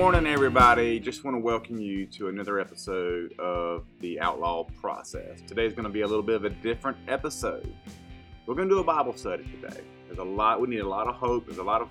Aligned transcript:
morning, 0.00 0.26
everybody. 0.26 0.98
Just 0.98 1.24
want 1.24 1.34
to 1.34 1.38
welcome 1.38 1.78
you 1.78 2.06
to 2.06 2.28
another 2.28 2.58
episode 2.58 3.38
of 3.38 3.84
the 3.98 4.18
Outlaw 4.18 4.64
Process. 4.80 5.42
Today's 5.46 5.74
going 5.74 5.84
to 5.84 5.90
be 5.90 6.00
a 6.00 6.06
little 6.06 6.22
bit 6.22 6.36
of 6.36 6.46
a 6.46 6.48
different 6.48 6.96
episode. 7.06 7.70
We're 8.46 8.54
going 8.54 8.66
to 8.70 8.76
do 8.76 8.78
a 8.78 8.82
Bible 8.82 9.14
study 9.14 9.44
today. 9.60 9.82
There's 10.06 10.18
a 10.18 10.24
lot, 10.24 10.58
we 10.58 10.68
need 10.68 10.78
a 10.78 10.88
lot 10.88 11.06
of 11.06 11.16
hope. 11.16 11.44
There's 11.44 11.58
a 11.58 11.62
lot 11.62 11.82
of 11.82 11.90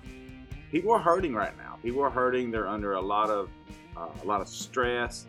people 0.72 0.90
are 0.90 0.98
hurting 0.98 1.34
right 1.34 1.56
now. 1.56 1.78
People 1.84 2.02
are 2.02 2.10
hurting. 2.10 2.50
They're 2.50 2.66
under 2.66 2.94
a 2.94 3.00
lot 3.00 3.30
of 3.30 3.48
uh, 3.96 4.08
a 4.20 4.26
lot 4.26 4.40
of 4.40 4.48
stress, 4.48 5.24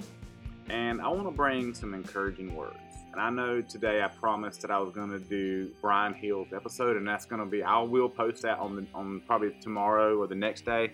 and 0.67 1.03
I 1.03 1.07
want 1.09 1.27
to 1.27 1.31
bring 1.31 1.75
some 1.75 1.93
encouraging 1.93 2.55
words. 2.55 2.79
And 3.11 3.21
I 3.21 3.29
know 3.29 3.61
today 3.61 4.01
I 4.01 4.07
promised 4.07 4.59
that 4.63 4.71
I 4.71 4.79
was 4.79 4.91
going 4.91 5.11
to 5.11 5.19
do 5.19 5.69
Brian 5.81 6.15
Hill's 6.15 6.51
episode, 6.51 6.97
and 6.97 7.07
that's 7.07 7.25
going 7.25 7.41
to 7.41 7.47
be 7.47 7.61
I 7.61 7.79
will 7.79 8.09
post 8.09 8.41
that 8.41 8.57
on 8.57 8.75
the 8.75 8.87
on 8.95 9.21
probably 9.27 9.55
tomorrow 9.61 10.17
or 10.17 10.25
the 10.25 10.33
next 10.33 10.65
day. 10.65 10.93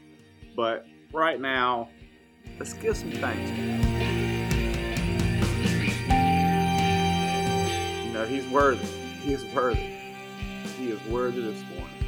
But 0.54 0.86
right 1.12 1.40
now, 1.40 1.90
let's 2.60 2.74
give 2.74 2.98
some 2.98 3.12
thanks. 3.12 3.50
You 8.06 8.14
know, 8.14 8.26
he's 8.26 8.48
worthy. 8.48 8.86
He 8.86 9.34
is 9.34 9.44
worthy. 9.54 9.96
He 10.78 10.90
is 10.90 11.04
worthy 11.08 11.42
this 11.42 11.64
morning. 11.70 12.06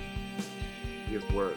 He 1.08 1.16
is 1.16 1.24
worthy. 1.32 1.56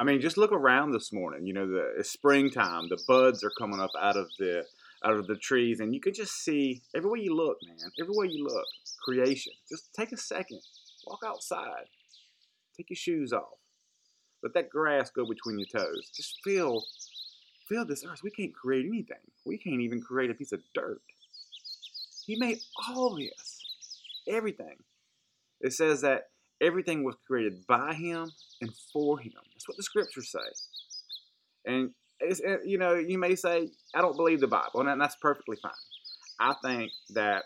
I 0.00 0.04
mean, 0.04 0.20
just 0.20 0.36
look 0.36 0.52
around 0.52 0.92
this 0.92 1.12
morning. 1.12 1.44
You 1.44 1.54
know, 1.54 1.66
the 1.66 1.94
it's 1.98 2.10
springtime. 2.10 2.88
The 2.88 3.02
buds 3.08 3.42
are 3.42 3.50
coming 3.58 3.80
up 3.80 3.90
out 4.00 4.16
of 4.16 4.28
the 4.38 4.64
out 5.04 5.14
of 5.14 5.26
the 5.26 5.36
trees, 5.36 5.80
and 5.80 5.94
you 5.94 6.00
can 6.00 6.14
just 6.14 6.42
see 6.42 6.82
everywhere 6.94 7.18
you 7.18 7.34
look, 7.34 7.58
man. 7.66 7.90
Everywhere 8.00 8.26
you 8.26 8.44
look, 8.44 8.66
creation. 9.04 9.52
Just 9.68 9.92
take 9.94 10.12
a 10.12 10.16
second, 10.16 10.60
walk 11.06 11.20
outside, 11.24 11.86
take 12.76 12.90
your 12.90 12.96
shoes 12.96 13.32
off, 13.32 13.58
let 14.42 14.54
that 14.54 14.70
grass 14.70 15.10
go 15.10 15.24
between 15.26 15.58
your 15.58 15.68
toes. 15.68 16.10
Just 16.14 16.38
feel, 16.44 16.84
feel 17.68 17.84
this 17.84 18.04
earth. 18.04 18.20
We 18.22 18.30
can't 18.30 18.54
create 18.54 18.86
anything. 18.86 19.18
We 19.46 19.58
can't 19.58 19.80
even 19.80 20.00
create 20.00 20.30
a 20.30 20.34
piece 20.34 20.52
of 20.52 20.60
dirt. 20.74 21.00
He 22.26 22.36
made 22.36 22.58
all 22.88 23.16
this, 23.16 23.60
everything. 24.28 24.76
It 25.60 25.72
says 25.72 26.02
that 26.02 26.28
everything 26.60 27.04
was 27.04 27.16
created 27.26 27.66
by 27.66 27.94
Him 27.94 28.30
and 28.60 28.70
for 28.92 29.18
Him. 29.18 29.32
That's 29.54 29.68
what 29.68 29.76
the 29.76 29.82
scriptures 29.82 30.30
say. 30.30 30.38
And 31.64 31.90
you 32.64 32.78
know, 32.78 32.94
you 32.94 33.18
may 33.18 33.34
say, 33.34 33.70
I 33.94 34.00
don't 34.00 34.16
believe 34.16 34.40
the 34.40 34.48
Bible, 34.48 34.86
and 34.86 35.00
that's 35.00 35.16
perfectly 35.16 35.56
fine. 35.62 35.72
I 36.40 36.54
think 36.64 36.90
that 37.10 37.44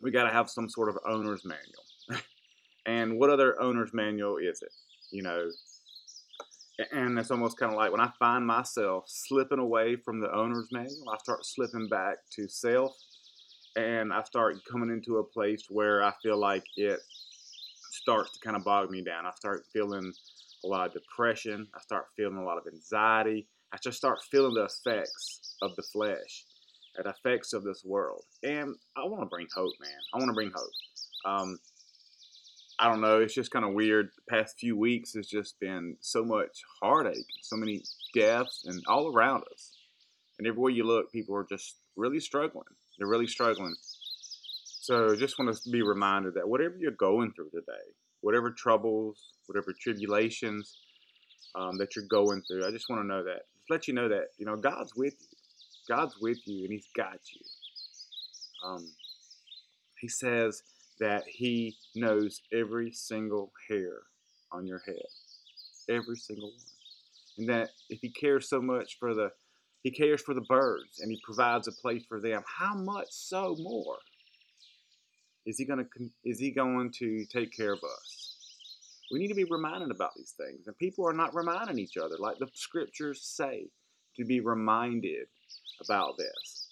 we 0.00 0.10
got 0.10 0.24
to 0.24 0.32
have 0.32 0.50
some 0.50 0.68
sort 0.68 0.88
of 0.88 0.98
owner's 1.08 1.44
manual. 1.44 2.22
and 2.86 3.18
what 3.18 3.30
other 3.30 3.60
owner's 3.60 3.94
manual 3.94 4.38
is 4.38 4.62
it? 4.62 4.72
You 5.10 5.22
know, 5.22 5.50
and 6.90 7.18
it's 7.18 7.30
almost 7.30 7.58
kind 7.58 7.72
of 7.72 7.78
like 7.78 7.92
when 7.92 8.00
I 8.00 8.10
find 8.18 8.46
myself 8.46 9.04
slipping 9.06 9.58
away 9.58 9.96
from 9.96 10.20
the 10.20 10.32
owner's 10.34 10.68
manual, 10.72 11.10
I 11.12 11.18
start 11.18 11.44
slipping 11.44 11.88
back 11.88 12.18
to 12.36 12.48
self, 12.48 12.96
and 13.76 14.12
I 14.12 14.22
start 14.24 14.56
coming 14.70 14.90
into 14.90 15.18
a 15.18 15.24
place 15.24 15.64
where 15.68 16.02
I 16.02 16.12
feel 16.22 16.38
like 16.38 16.64
it 16.76 17.00
starts 17.90 18.32
to 18.32 18.40
kind 18.40 18.56
of 18.56 18.64
bog 18.64 18.90
me 18.90 19.02
down. 19.02 19.26
I 19.26 19.30
start 19.36 19.64
feeling 19.72 20.12
a 20.64 20.66
lot 20.66 20.86
of 20.86 20.92
depression. 20.92 21.68
I 21.74 21.80
start 21.80 22.06
feeling 22.16 22.36
a 22.36 22.44
lot 22.44 22.58
of 22.58 22.66
anxiety. 22.66 23.48
I 23.72 23.78
just 23.82 23.96
start 23.96 24.18
feeling 24.30 24.54
the 24.54 24.64
effects 24.64 25.56
of 25.62 25.74
the 25.76 25.82
flesh, 25.82 26.44
the 26.96 27.08
effects 27.08 27.54
of 27.54 27.64
this 27.64 27.82
world. 27.84 28.24
And 28.42 28.74
I 28.96 29.06
want 29.06 29.22
to 29.22 29.26
bring 29.26 29.46
hope, 29.54 29.72
man. 29.80 29.90
I 30.12 30.18
want 30.18 30.28
to 30.28 30.34
bring 30.34 30.52
hope. 30.54 30.70
Um, 31.24 31.58
I 32.78 32.88
don't 32.90 33.00
know. 33.00 33.20
It's 33.20 33.34
just 33.34 33.50
kind 33.50 33.64
of 33.64 33.72
weird. 33.72 34.10
The 34.16 34.36
past 34.36 34.58
few 34.58 34.76
weeks 34.76 35.14
has 35.14 35.26
just 35.26 35.58
been 35.58 35.96
so 36.00 36.22
much 36.22 36.62
heartache, 36.82 37.24
so 37.40 37.56
many 37.56 37.82
deaths, 38.14 38.64
and 38.66 38.82
all 38.88 39.10
around 39.10 39.44
us. 39.52 39.72
And 40.38 40.46
everywhere 40.46 40.72
you 40.72 40.84
look, 40.84 41.10
people 41.10 41.34
are 41.36 41.46
just 41.48 41.76
really 41.96 42.20
struggling. 42.20 42.64
They're 42.98 43.08
really 43.08 43.26
struggling. 43.26 43.76
So 44.82 45.14
just 45.16 45.38
want 45.38 45.56
to 45.56 45.70
be 45.70 45.82
reminded 45.82 46.34
that 46.34 46.48
whatever 46.48 46.74
you're 46.78 46.90
going 46.90 47.32
through 47.32 47.50
today, 47.50 47.94
whatever 48.20 48.50
troubles, 48.50 49.32
whatever 49.46 49.72
tribulations 49.80 50.76
um, 51.54 51.78
that 51.78 51.94
you're 51.96 52.06
going 52.10 52.42
through, 52.42 52.66
I 52.66 52.70
just 52.70 52.90
want 52.90 53.00
to 53.00 53.06
know 53.06 53.22
that 53.24 53.42
let 53.70 53.88
you 53.88 53.94
know 53.94 54.08
that 54.08 54.28
you 54.38 54.46
know 54.46 54.56
God's 54.56 54.94
with 54.94 55.14
you. 55.20 55.38
God's 55.88 56.16
with 56.20 56.38
you, 56.46 56.64
and 56.64 56.72
He's 56.72 56.88
got 56.96 57.18
you. 57.34 58.68
Um, 58.68 58.92
he 59.98 60.08
says 60.08 60.62
that 61.00 61.24
He 61.26 61.76
knows 61.94 62.40
every 62.52 62.92
single 62.92 63.52
hair 63.68 64.02
on 64.50 64.66
your 64.66 64.82
head, 64.86 65.06
every 65.88 66.16
single 66.16 66.48
one, 66.48 66.58
and 67.38 67.48
that 67.48 67.70
if 67.88 68.00
He 68.00 68.10
cares 68.10 68.48
so 68.48 68.60
much 68.60 68.98
for 68.98 69.14
the 69.14 69.30
he 69.82 69.90
cares 69.90 70.22
for 70.22 70.34
the 70.34 70.42
birds 70.42 71.00
and 71.00 71.10
he 71.10 71.20
provides 71.24 71.66
a 71.66 71.72
place 71.72 72.04
for 72.08 72.20
them. 72.20 72.42
How 72.46 72.74
much 72.74 73.08
so 73.10 73.56
more 73.58 73.98
is 75.44 75.58
he 75.58 75.64
going 75.64 75.84
to 75.84 76.10
is 76.24 76.38
he 76.38 76.52
going 76.52 76.92
to 76.98 77.24
take 77.26 77.54
care 77.56 77.72
of 77.72 77.80
us? 77.82 78.21
We 79.12 79.18
need 79.18 79.28
to 79.28 79.34
be 79.34 79.44
reminded 79.44 79.90
about 79.90 80.12
these 80.16 80.34
things. 80.36 80.66
And 80.66 80.76
people 80.78 81.06
are 81.06 81.12
not 81.12 81.34
reminding 81.34 81.78
each 81.78 81.98
other, 81.98 82.16
like 82.18 82.38
the 82.38 82.48
scriptures 82.54 83.20
say, 83.22 83.66
to 84.16 84.24
be 84.24 84.40
reminded 84.40 85.26
about 85.84 86.16
this. 86.16 86.68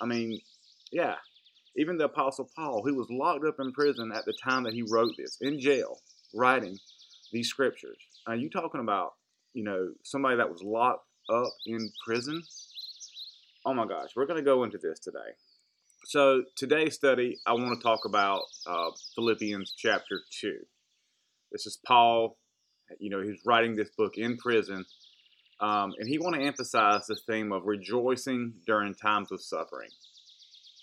I 0.00 0.06
mean, 0.06 0.40
yeah, 0.90 1.16
even 1.76 1.98
the 1.98 2.04
Apostle 2.04 2.50
Paul, 2.56 2.82
who 2.82 2.94
was 2.94 3.08
locked 3.10 3.44
up 3.44 3.56
in 3.58 3.72
prison 3.72 4.10
at 4.14 4.24
the 4.24 4.34
time 4.42 4.64
that 4.64 4.72
he 4.72 4.82
wrote 4.82 5.12
this, 5.18 5.36
in 5.40 5.60
jail, 5.60 5.98
writing 6.34 6.78
these 7.32 7.48
scriptures. 7.48 7.98
Are 8.26 8.36
you 8.36 8.50
talking 8.50 8.80
about, 8.80 9.12
you 9.52 9.64
know, 9.64 9.92
somebody 10.02 10.36
that 10.36 10.50
was 10.50 10.62
locked 10.62 11.06
up 11.30 11.52
in 11.66 11.90
prison? 12.06 12.42
Oh 13.66 13.74
my 13.74 13.86
gosh, 13.86 14.10
we're 14.16 14.26
going 14.26 14.38
to 14.38 14.44
go 14.44 14.64
into 14.64 14.78
this 14.78 14.98
today. 14.98 15.18
So, 16.04 16.42
today's 16.56 16.94
study, 16.94 17.38
I 17.46 17.52
want 17.52 17.78
to 17.78 17.82
talk 17.82 18.00
about 18.04 18.42
uh, 18.66 18.90
Philippians 19.14 19.72
chapter 19.76 20.20
2. 20.40 20.58
This 21.52 21.66
is 21.66 21.78
Paul. 21.86 22.38
You 22.98 23.10
know, 23.10 23.20
he's 23.20 23.40
writing 23.44 23.76
this 23.76 23.90
book 23.96 24.16
in 24.16 24.36
prison, 24.38 24.84
um, 25.60 25.92
and 25.98 26.08
he 26.08 26.18
want 26.18 26.34
to 26.34 26.42
emphasize 26.42 27.06
the 27.06 27.16
theme 27.26 27.52
of 27.52 27.66
rejoicing 27.66 28.54
during 28.66 28.94
times 28.94 29.30
of 29.30 29.40
suffering. 29.42 29.90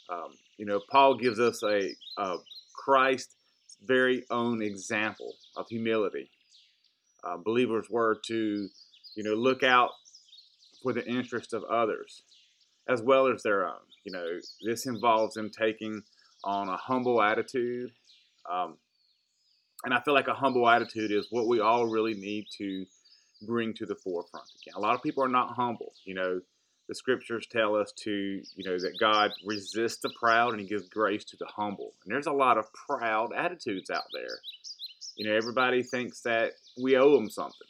Um, 0.09 0.37
you 0.57 0.65
know, 0.65 0.79
Paul 0.91 1.15
gives 1.15 1.39
us 1.39 1.63
a, 1.63 1.91
a 2.17 2.37
Christ's 2.73 3.35
very 3.83 4.23
own 4.29 4.61
example 4.61 5.33
of 5.55 5.67
humility. 5.69 6.29
Uh, 7.23 7.37
believers 7.37 7.87
were 7.89 8.19
to, 8.25 8.69
you 9.15 9.23
know, 9.23 9.33
look 9.33 9.63
out 9.63 9.91
for 10.81 10.93
the 10.93 11.05
interest 11.05 11.53
of 11.53 11.63
others 11.65 12.23
as 12.87 13.01
well 13.01 13.27
as 13.27 13.43
their 13.43 13.67
own. 13.67 13.81
You 14.03 14.11
know, 14.11 14.39
this 14.65 14.85
involves 14.85 15.35
them 15.35 15.49
taking 15.49 16.01
on 16.43 16.69
a 16.69 16.77
humble 16.77 17.21
attitude. 17.21 17.91
Um, 18.49 18.77
and 19.83 19.93
I 19.93 20.01
feel 20.01 20.13
like 20.13 20.27
a 20.27 20.33
humble 20.33 20.67
attitude 20.67 21.11
is 21.11 21.27
what 21.29 21.47
we 21.47 21.59
all 21.59 21.87
really 21.87 22.13
need 22.13 22.45
to 22.57 22.85
bring 23.41 23.73
to 23.75 23.85
the 23.85 23.95
forefront 23.95 24.47
again. 24.61 24.73
A 24.75 24.79
lot 24.79 24.95
of 24.95 25.01
people 25.01 25.23
are 25.23 25.29
not 25.29 25.55
humble. 25.55 25.93
You 26.05 26.15
know, 26.15 26.41
the 26.89 26.95
scriptures 26.95 27.47
tell 27.49 27.75
us 27.75 27.93
to, 28.03 28.11
you 28.11 28.69
know, 28.69 28.77
that 28.77 28.97
God 28.99 29.31
resists 29.45 30.01
the 30.01 30.11
proud 30.19 30.51
and 30.51 30.59
he 30.59 30.67
gives 30.67 30.89
grace 30.89 31.23
to 31.25 31.37
the 31.37 31.45
humble. 31.45 31.93
And 32.03 32.13
there's 32.13 32.27
a 32.27 32.31
lot 32.31 32.57
of 32.57 32.65
proud 32.73 33.29
attitudes 33.33 33.89
out 33.89 34.03
there. 34.11 34.39
You 35.15 35.29
know, 35.29 35.35
everybody 35.35 35.83
thinks 35.83 36.21
that 36.21 36.53
we 36.81 36.97
owe 36.97 37.13
them 37.13 37.29
something 37.29 37.67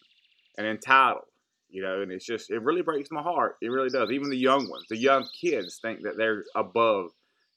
and 0.57 0.65
entitled, 0.65 1.25
you 1.69 1.81
know, 1.81 2.01
and 2.01 2.11
it's 2.11 2.25
just, 2.25 2.50
it 2.50 2.61
really 2.61 2.81
breaks 2.81 3.11
my 3.11 3.21
heart. 3.21 3.57
It 3.61 3.69
really 3.69 3.89
does. 3.89 4.09
Even 4.11 4.29
the 4.29 4.38
young 4.38 4.69
ones, 4.69 4.85
the 4.89 4.97
young 4.97 5.27
kids 5.39 5.79
think 5.81 6.01
that 6.03 6.17
they're 6.17 6.45
above 6.56 7.11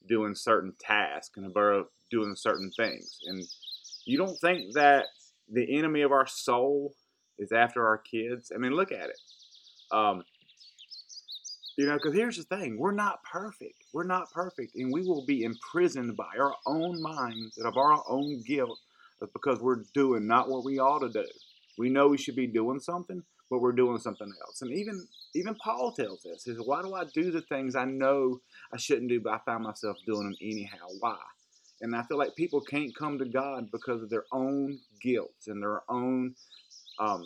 doing 0.07 0.35
certain 0.35 0.73
tasks 0.79 1.37
and 1.37 1.45
above 1.45 1.85
doing 2.11 2.35
certain 2.35 2.71
things. 2.75 3.19
And 3.25 3.43
you 4.05 4.17
don't 4.17 4.39
think 4.39 4.73
that 4.73 5.05
the 5.51 5.77
enemy 5.77 6.01
of 6.01 6.11
our 6.11 6.27
soul 6.27 6.93
is 7.37 7.51
after 7.51 7.85
our 7.85 7.97
kids? 7.97 8.51
I 8.53 8.57
mean, 8.57 8.73
look 8.73 8.91
at 8.91 9.09
it. 9.09 9.19
Um, 9.91 10.23
you 11.77 11.87
know, 11.87 11.93
because 11.93 12.13
here's 12.13 12.37
the 12.37 12.43
thing 12.43 12.77
we're 12.77 12.91
not 12.91 13.23
perfect. 13.23 13.85
We're 13.93 14.03
not 14.03 14.31
perfect. 14.31 14.75
And 14.75 14.93
we 14.93 15.01
will 15.01 15.25
be 15.25 15.43
imprisoned 15.43 16.15
by 16.15 16.29
our 16.39 16.53
own 16.67 17.01
minds 17.01 17.57
and 17.57 17.67
of 17.67 17.77
our 17.77 18.03
own 18.07 18.43
guilt 18.45 18.79
because 19.33 19.59
we're 19.59 19.83
doing 19.93 20.27
not 20.27 20.49
what 20.49 20.65
we 20.65 20.79
ought 20.79 20.99
to 20.99 21.09
do. 21.09 21.27
We 21.77 21.89
know 21.89 22.07
we 22.07 22.17
should 22.17 22.35
be 22.35 22.47
doing 22.47 22.79
something, 22.79 23.23
but 23.49 23.59
we're 23.59 23.71
doing 23.71 23.97
something 23.97 24.31
else. 24.45 24.61
And 24.61 24.71
even 24.71 25.07
even 25.33 25.55
Paul 25.55 25.93
tells 25.93 26.25
us, 26.25 26.43
he 26.43 26.51
says, 26.51 26.61
why 26.63 26.83
do 26.83 26.93
I 26.93 27.05
do 27.05 27.31
the 27.31 27.41
things 27.41 27.75
I 27.75 27.85
know 27.85 28.39
I 28.71 28.77
shouldn't 28.77 29.09
do, 29.09 29.19
but 29.19 29.33
I 29.33 29.39
find 29.45 29.63
myself 29.63 29.97
doing 30.05 30.23
them 30.23 30.35
anyhow? 30.41 30.87
Why? 30.99 31.17
And 31.83 31.95
I 31.95 32.01
feel 32.03 32.17
like 32.17 32.35
people 32.35 32.61
can't 32.61 32.95
come 32.95 33.19
to 33.19 33.25
God 33.25 33.69
because 33.71 34.01
of 34.01 34.09
their 34.09 34.23
own 34.31 34.79
guilt 35.01 35.35
and 35.47 35.61
their 35.61 35.81
own 35.89 36.33
um, 36.99 37.23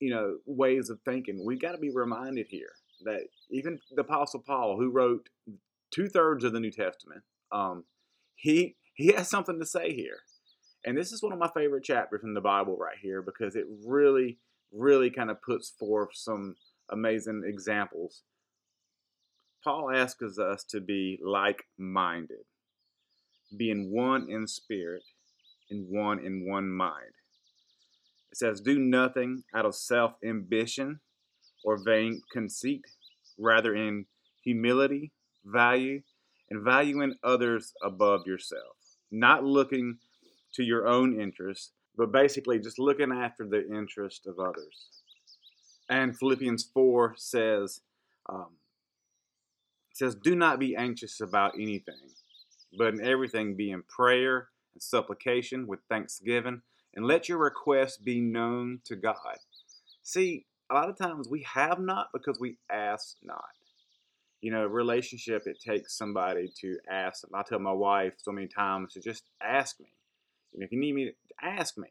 you 0.00 0.10
know, 0.10 0.38
ways 0.46 0.90
of 0.90 0.98
thinking. 1.04 1.44
We 1.44 1.56
got 1.56 1.72
to 1.72 1.78
be 1.78 1.90
reminded 1.90 2.46
here 2.48 2.72
that 3.04 3.20
even 3.50 3.78
the 3.94 4.02
Apostle 4.02 4.42
Paul, 4.44 4.76
who 4.78 4.90
wrote 4.90 5.28
two 5.90 6.08
thirds 6.08 6.42
of 6.42 6.52
the 6.52 6.60
New 6.60 6.72
Testament, 6.72 7.22
um, 7.52 7.84
he 8.34 8.76
he 8.94 9.12
has 9.12 9.28
something 9.28 9.58
to 9.60 9.66
say 9.66 9.94
here. 9.94 10.20
And 10.84 10.96
this 10.96 11.12
is 11.12 11.22
one 11.22 11.32
of 11.32 11.38
my 11.38 11.50
favorite 11.54 11.84
chapters 11.84 12.22
in 12.24 12.34
the 12.34 12.40
Bible 12.40 12.76
right 12.76 12.96
here 13.00 13.20
because 13.20 13.54
it 13.54 13.66
really, 13.86 14.38
really 14.72 15.10
kind 15.10 15.30
of 15.30 15.42
puts 15.42 15.68
forth 15.68 16.10
some 16.14 16.56
amazing 16.90 17.42
examples. 17.46 18.22
Paul 19.62 19.90
asks 19.94 20.38
us 20.38 20.64
to 20.70 20.80
be 20.80 21.18
like 21.22 21.64
minded, 21.78 22.46
being 23.56 23.90
one 23.92 24.30
in 24.30 24.46
spirit 24.46 25.02
and 25.70 25.86
one 25.88 26.18
in 26.18 26.48
one 26.48 26.70
mind. 26.70 27.12
It 28.30 28.38
says, 28.38 28.60
Do 28.60 28.78
nothing 28.78 29.44
out 29.54 29.66
of 29.66 29.74
self 29.74 30.12
ambition 30.24 31.00
or 31.64 31.82
vain 31.82 32.22
conceit, 32.32 32.84
rather 33.38 33.74
in 33.74 34.06
humility, 34.42 35.12
value, 35.44 36.02
and 36.50 36.64
valuing 36.64 37.14
others 37.22 37.72
above 37.82 38.26
yourself, 38.26 38.76
not 39.10 39.44
looking 39.44 39.98
to 40.54 40.62
your 40.62 40.86
own 40.86 41.20
interests, 41.20 41.72
but 41.96 42.12
basically 42.12 42.58
just 42.58 42.78
looking 42.78 43.12
after 43.12 43.46
the 43.46 43.68
interest 43.68 44.26
of 44.26 44.38
others. 44.38 44.88
And 45.88 46.16
Philippians 46.16 46.70
4 46.72 47.14
says, 47.16 47.80
um, 48.28 48.56
says, 49.92 50.14
Do 50.14 50.34
not 50.34 50.58
be 50.58 50.76
anxious 50.76 51.20
about 51.20 51.54
anything, 51.54 52.10
but 52.76 52.94
in 52.94 53.04
everything 53.04 53.56
be 53.56 53.70
in 53.70 53.82
prayer 53.82 54.48
and 54.74 54.82
supplication 54.82 55.66
with 55.66 55.80
thanksgiving, 55.88 56.62
and 56.94 57.06
let 57.06 57.28
your 57.28 57.38
requests 57.38 57.96
be 57.96 58.20
known 58.20 58.80
to 58.84 58.96
God. 58.96 59.38
See, 60.02 60.46
a 60.70 60.74
lot 60.74 60.88
of 60.88 60.98
times 60.98 61.28
we 61.28 61.42
have 61.42 61.78
not 61.80 62.08
because 62.12 62.38
we 62.40 62.56
ask 62.70 63.16
not. 63.22 63.44
You 64.40 64.52
know, 64.52 64.66
relationship, 64.66 65.42
it 65.46 65.58
takes 65.60 65.96
somebody 65.98 66.50
to 66.62 66.78
ask. 66.90 67.24
I 67.34 67.42
tell 67.42 67.58
my 67.58 67.72
wife 67.72 68.14
so 68.16 68.32
many 68.32 68.46
times 68.46 68.94
to 68.94 69.00
just 69.00 69.24
ask 69.42 69.78
me. 69.78 69.92
You 70.52 70.60
know, 70.60 70.64
if 70.64 70.72
you 70.72 70.80
need 70.80 70.94
me 70.94 71.06
to 71.06 71.12
ask 71.42 71.76
me. 71.76 71.88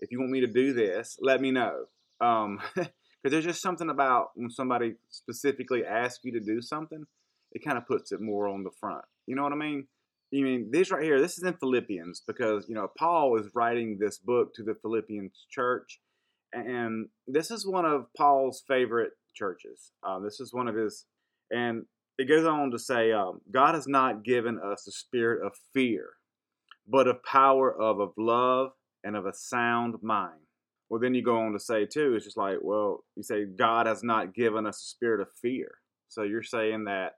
If 0.00 0.10
you 0.12 0.20
want 0.20 0.30
me 0.30 0.40
to 0.40 0.46
do 0.46 0.72
this, 0.72 1.18
let 1.20 1.40
me 1.40 1.50
know. 1.50 1.84
Um, 2.20 2.60
because 2.74 3.32
there's 3.32 3.44
just 3.44 3.62
something 3.62 3.90
about 3.90 4.30
when 4.34 4.50
somebody 4.50 4.94
specifically 5.10 5.84
asks 5.84 6.20
you 6.24 6.32
to 6.32 6.40
do 6.40 6.62
something, 6.62 7.04
it 7.52 7.64
kind 7.64 7.78
of 7.78 7.86
puts 7.86 8.12
it 8.12 8.20
more 8.20 8.48
on 8.48 8.64
the 8.64 8.70
front. 8.78 9.04
You 9.26 9.36
know 9.36 9.42
what 9.42 9.52
I 9.52 9.56
mean? 9.56 9.86
You 10.30 10.44
mean 10.44 10.68
this 10.70 10.90
right 10.90 11.02
here? 11.02 11.20
This 11.20 11.38
is 11.38 11.44
in 11.44 11.54
Philippians 11.54 12.22
because 12.26 12.66
you 12.68 12.74
know 12.74 12.88
Paul 12.98 13.38
is 13.38 13.50
writing 13.54 13.98
this 13.98 14.18
book 14.18 14.54
to 14.54 14.62
the 14.62 14.74
Philippians 14.82 15.46
church, 15.50 16.00
and 16.52 17.08
this 17.26 17.50
is 17.50 17.66
one 17.66 17.86
of 17.86 18.06
Paul's 18.16 18.62
favorite 18.68 19.12
churches. 19.34 19.92
Uh, 20.06 20.18
this 20.18 20.40
is 20.40 20.52
one 20.52 20.68
of 20.68 20.74
his, 20.74 21.06
and 21.50 21.84
it 22.18 22.28
goes 22.28 22.46
on 22.46 22.72
to 22.72 22.78
say, 22.78 23.12
um, 23.12 23.40
God 23.50 23.74
has 23.74 23.86
not 23.86 24.24
given 24.24 24.58
us 24.58 24.82
the 24.84 24.92
spirit 24.92 25.46
of 25.46 25.52
fear, 25.72 26.10
but 26.86 27.06
of 27.06 27.22
power, 27.22 27.72
of, 27.72 28.00
of 28.00 28.10
love, 28.18 28.72
and 29.04 29.16
of 29.16 29.24
a 29.24 29.32
sound 29.32 29.94
mind. 30.02 30.40
Well, 30.90 31.00
then 31.00 31.14
you 31.14 31.22
go 31.22 31.38
on 31.38 31.52
to 31.52 31.60
say, 31.60 31.86
too, 31.86 32.14
it's 32.16 32.24
just 32.24 32.36
like, 32.36 32.56
well, 32.60 33.04
you 33.14 33.22
say, 33.22 33.44
God 33.44 33.86
has 33.86 34.02
not 34.02 34.34
given 34.34 34.66
us 34.66 34.78
a 34.78 34.88
spirit 34.88 35.20
of 35.20 35.28
fear. 35.40 35.70
So 36.08 36.22
you're 36.22 36.42
saying 36.42 36.84
that 36.84 37.12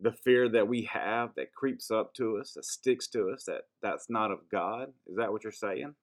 the 0.00 0.12
fear 0.12 0.48
that 0.48 0.68
we 0.68 0.82
have 0.92 1.30
that 1.36 1.54
creeps 1.54 1.90
up 1.90 2.14
to 2.14 2.38
us, 2.38 2.52
that 2.52 2.64
sticks 2.64 3.06
to 3.08 3.30
us, 3.30 3.44
that 3.44 3.62
that's 3.82 4.10
not 4.10 4.30
of 4.30 4.40
God? 4.50 4.88
Is 5.06 5.16
that 5.16 5.32
what 5.32 5.44
you're 5.44 5.52
saying? 5.52 5.94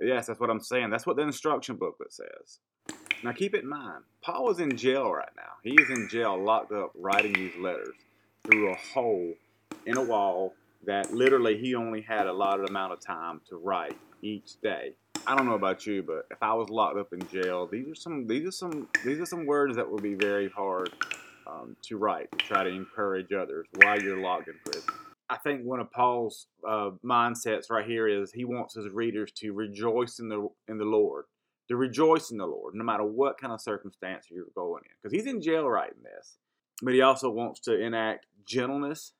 Yes, 0.00 0.26
that's 0.26 0.40
what 0.40 0.50
I'm 0.50 0.60
saying. 0.60 0.90
That's 0.90 1.06
what 1.06 1.16
the 1.16 1.22
instruction 1.22 1.76
booklet 1.76 2.12
says. 2.12 2.58
Now 3.22 3.32
keep 3.32 3.54
it 3.54 3.64
in 3.64 3.68
mind, 3.68 4.04
Paul 4.22 4.50
is 4.50 4.60
in 4.60 4.76
jail 4.76 5.10
right 5.12 5.28
now. 5.36 5.52
He 5.62 5.70
is 5.70 5.90
in 5.90 6.08
jail, 6.08 6.42
locked 6.42 6.72
up, 6.72 6.92
writing 6.94 7.34
these 7.34 7.54
letters 7.58 7.94
through 8.44 8.72
a 8.72 8.76
hole 8.94 9.34
in 9.86 9.98
a 9.98 10.02
wall 10.02 10.54
that 10.86 11.12
literally 11.12 11.58
he 11.58 11.74
only 11.74 12.00
had 12.00 12.26
a 12.26 12.30
allotted 12.30 12.68
amount 12.68 12.92
of 12.92 13.00
time 13.00 13.40
to 13.48 13.56
write 13.56 13.96
each 14.22 14.60
day. 14.62 14.92
I 15.26 15.36
don't 15.36 15.46
know 15.46 15.54
about 15.54 15.86
you, 15.86 16.02
but 16.02 16.26
if 16.30 16.42
I 16.42 16.54
was 16.54 16.70
locked 16.70 16.98
up 16.98 17.12
in 17.12 17.20
jail, 17.28 17.66
these 17.66 17.86
are 17.88 17.94
some 17.94 18.26
these 18.26 18.46
are 18.46 18.52
some 18.52 18.88
these 19.04 19.18
are 19.18 19.26
some 19.26 19.44
words 19.44 19.76
that 19.76 19.90
would 19.90 20.02
be 20.02 20.14
very 20.14 20.48
hard 20.48 20.90
um, 21.50 21.76
to 21.82 21.96
write 21.96 22.30
to 22.32 22.38
try 22.38 22.64
to 22.64 22.70
encourage 22.70 23.32
others 23.32 23.66
while 23.82 24.00
you're 24.00 24.20
locked 24.20 24.48
in 24.48 24.54
prison. 24.64 24.92
I 25.28 25.36
think 25.36 25.64
one 25.64 25.80
of 25.80 25.90
Paul's 25.92 26.46
uh, 26.68 26.90
mindsets 27.04 27.70
right 27.70 27.86
here 27.86 28.08
is 28.08 28.32
he 28.32 28.44
wants 28.44 28.74
his 28.74 28.88
readers 28.88 29.30
to 29.36 29.52
rejoice 29.52 30.18
in 30.18 30.28
the 30.28 30.48
in 30.68 30.78
the 30.78 30.84
Lord, 30.84 31.24
to 31.68 31.76
rejoice 31.76 32.30
in 32.30 32.38
the 32.38 32.46
Lord, 32.46 32.74
no 32.74 32.84
matter 32.84 33.04
what 33.04 33.40
kind 33.40 33.52
of 33.52 33.60
circumstance 33.60 34.26
you're 34.30 34.46
going 34.54 34.82
in, 34.84 34.92
because 35.00 35.14
he's 35.14 35.32
in 35.32 35.40
jail 35.40 35.68
writing 35.68 36.02
this. 36.02 36.38
But 36.82 36.94
he 36.94 37.02
also 37.02 37.30
wants 37.30 37.60
to 37.60 37.78
enact 37.78 38.26
gentleness 38.46 39.12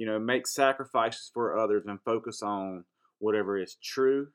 you 0.00 0.06
know, 0.06 0.18
make 0.18 0.46
sacrifices 0.46 1.30
for 1.34 1.58
others 1.58 1.84
and 1.86 2.00
focus 2.06 2.42
on 2.42 2.84
whatever 3.18 3.60
is 3.60 3.76
true 3.84 4.28